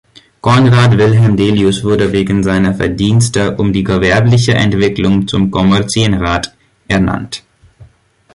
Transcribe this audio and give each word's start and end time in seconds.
Conrad 0.41 0.95
Wilhelm 0.97 1.35
Delius 1.37 1.83
wurde 1.83 2.11
wegen 2.11 2.43
seiner 2.43 2.73
Verdienste 2.73 3.55
um 3.57 3.71
die 3.71 3.83
gewerbliche 3.83 4.55
Entwicklung 4.55 5.27
zum 5.27 5.51
Kommerzienrat 5.51 6.55
ernannt. 6.87 7.43